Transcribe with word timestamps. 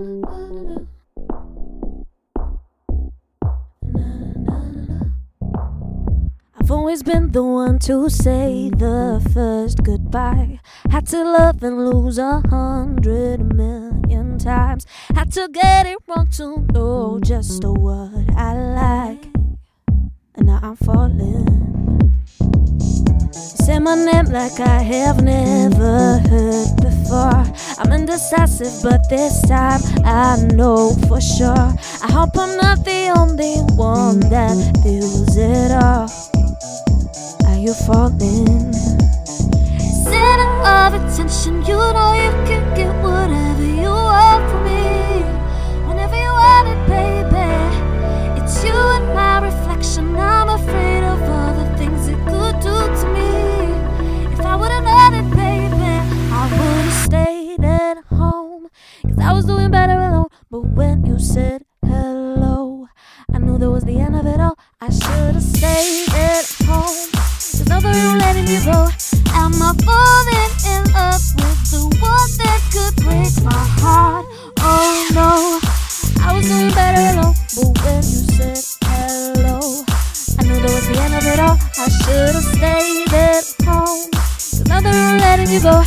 I've 0.00 0.06
always 6.70 7.02
been 7.02 7.32
the 7.32 7.42
one 7.42 7.78
to 7.80 8.08
say 8.08 8.70
the 8.70 9.20
first 9.34 9.82
goodbye. 9.82 10.58
Had 10.88 11.06
to 11.08 11.22
love 11.22 11.62
and 11.62 11.86
lose 11.86 12.16
a 12.16 12.40
hundred 12.48 13.54
million 13.54 14.38
times. 14.38 14.86
Had 15.14 15.32
to 15.32 15.50
get 15.52 15.84
it 15.84 15.98
wrong 16.08 16.28
to 16.38 16.66
know 16.72 17.20
just 17.22 17.62
what 17.62 18.30
I 18.34 18.54
like. 18.54 19.26
And 20.34 20.46
now 20.46 20.60
I'm 20.62 20.76
falling. 20.76 22.24
Say 23.32 23.78
my 23.78 23.96
name 23.96 24.32
like 24.32 24.58
I 24.60 24.80
have 24.80 25.22
never 25.22 26.20
heard 26.20 26.76
before. 26.76 26.89
I'm 27.12 27.92
indecisive, 27.92 28.82
but 28.82 29.08
this 29.08 29.42
time 29.48 29.80
I 30.04 30.36
know 30.54 30.94
for 31.08 31.20
sure. 31.20 31.74
I 32.02 32.08
hope 32.12 32.38
I'm 32.38 32.56
not 32.56 32.84
the 32.84 33.12
only 33.18 33.56
one 33.74 34.20
that 34.30 34.56
feels 34.82 35.36
it 35.36 35.72
all. 35.72 36.06
Are 37.48 37.58
you 37.58 37.74
falling? 37.74 38.72
Center 40.04 40.50
of 40.62 40.94
attention, 40.94 41.62
you 41.66 41.78
know 41.78 42.12
you 42.14 42.30
can 42.46 42.74
get 42.76 42.89
was 59.40 59.46
doing 59.46 59.70
better 59.70 59.98
alone. 59.98 60.28
But 60.50 60.60
when 60.76 61.06
you 61.06 61.18
said 61.18 61.64
hello, 61.82 62.86
I 63.32 63.38
knew 63.38 63.56
that 63.56 63.70
was 63.70 63.84
the 63.84 63.98
end 63.98 64.14
of 64.14 64.26
it 64.26 64.38
all. 64.38 64.58
I 64.82 64.90
should 64.90 65.34
have 65.34 65.42
stayed 65.42 66.08
at 66.12 66.44
home. 66.68 67.08
There's 67.12 67.68
nothing 67.68 67.94
wrong 67.96 68.18
letting 68.18 68.48
you 68.48 68.60
go. 68.60 68.88
Am 69.40 69.54
I 69.68 69.72
falling 69.88 70.52
in 70.74 70.82
love 70.92 71.24
with 71.40 71.60
the 71.72 71.82
one 72.04 72.30
that 72.42 72.60
could 72.72 72.94
break 73.04 73.32
my 73.42 73.64
heart? 73.80 74.26
Oh 74.60 75.08
no, 75.16 75.32
I 76.20 76.36
was 76.36 76.46
doing 76.46 76.72
better 76.76 77.00
alone. 77.12 77.34
But 77.56 77.68
when 77.80 78.02
you 78.12 78.22
said 78.36 78.60
hello, 78.92 79.84
I 80.36 80.42
knew 80.44 80.60
that 80.60 80.72
was 80.76 80.86
the 80.88 80.96
end 81.00 81.14
of 81.16 81.24
it 81.32 81.40
all. 81.40 81.56
I 81.80 81.88
should 81.88 82.34
have 82.36 82.48
stayed 82.56 83.12
at 83.14 83.44
home. 83.64 84.10
There's 84.12 84.68
nothing 84.68 84.92
wrong 84.92 85.18
letting 85.18 85.48
you 85.48 85.62
go. 85.62 85.82